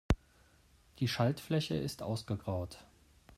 Die 0.97 1.07
Schaltfläche 1.07 1.75
ist 1.75 2.01
ausgegraut. 2.01 2.79